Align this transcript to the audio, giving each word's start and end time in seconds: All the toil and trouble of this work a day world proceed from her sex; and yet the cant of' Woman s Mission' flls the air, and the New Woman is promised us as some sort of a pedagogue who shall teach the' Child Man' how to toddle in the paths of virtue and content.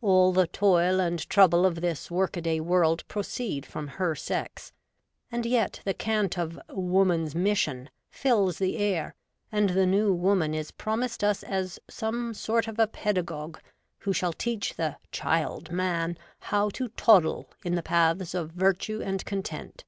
All 0.00 0.32
the 0.32 0.46
toil 0.46 1.00
and 1.00 1.18
trouble 1.28 1.66
of 1.66 1.82
this 1.82 2.10
work 2.10 2.38
a 2.38 2.40
day 2.40 2.60
world 2.60 3.06
proceed 3.08 3.66
from 3.66 3.88
her 3.88 4.14
sex; 4.14 4.72
and 5.30 5.44
yet 5.44 5.82
the 5.84 5.92
cant 5.92 6.38
of' 6.38 6.58
Woman 6.70 7.26
s 7.26 7.34
Mission' 7.34 7.90
flls 8.24 8.56
the 8.56 8.78
air, 8.78 9.14
and 9.52 9.68
the 9.68 9.84
New 9.84 10.14
Woman 10.14 10.54
is 10.54 10.70
promised 10.70 11.22
us 11.22 11.42
as 11.42 11.78
some 11.90 12.32
sort 12.32 12.66
of 12.68 12.78
a 12.78 12.86
pedagogue 12.86 13.58
who 13.98 14.14
shall 14.14 14.32
teach 14.32 14.76
the' 14.76 14.96
Child 15.12 15.70
Man' 15.70 16.16
how 16.50 16.70
to 16.70 16.88
toddle 16.88 17.50
in 17.62 17.74
the 17.74 17.82
paths 17.82 18.32
of 18.34 18.52
virtue 18.52 19.02
and 19.04 19.22
content. 19.26 19.84